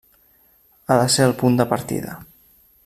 Ha 0.87 0.97
de 1.01 1.05
ser 1.17 1.27
el 1.31 1.37
punt 1.43 1.61
de 1.61 1.71
partida. 1.77 2.19